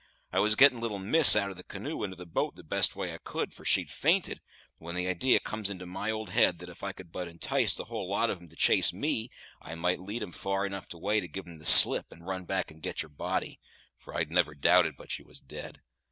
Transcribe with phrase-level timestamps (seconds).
[0.33, 2.95] I was getting little miss here out of the canoe into the boat the best
[2.95, 4.41] way I could, for she'd fainted,
[4.79, 7.85] when the idee comes into my old head that if I could but entice the
[7.85, 9.29] whole lot of 'em to chase me,
[9.61, 12.71] I might lead 'em far enough away to give 'em the slip and run back
[12.71, 13.59] and get your body
[13.95, 15.83] for I never doubted but what you was dead.